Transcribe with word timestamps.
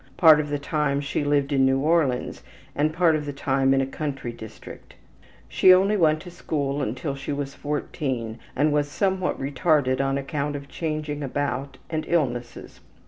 Part 0.17 0.39
of 0.39 0.49
the 0.49 0.57
time 0.57 0.99
she 0.99 1.23
lived 1.23 1.53
in 1.53 1.63
New 1.63 1.77
Orleans, 1.77 2.41
and 2.75 2.91
part 2.91 3.15
of 3.15 3.27
the 3.27 3.31
time 3.31 3.71
in 3.71 3.81
a 3.81 3.85
country 3.85 4.31
district. 4.31 4.95
She 5.47 5.71
only 5.71 5.95
went 5.95 6.21
to 6.23 6.31
school 6.31 6.81
until 6.81 7.13
she 7.13 7.31
was 7.31 7.53
14, 7.53 8.39
and 8.55 8.73
was 8.73 8.89
somewhat 8.89 9.39
retarded 9.39 10.01
on 10.01 10.17
account 10.17 10.55
of 10.55 10.67
changing 10.67 11.21
about 11.21 11.77
and 11.87 12.03
illnesses. 12.07 12.79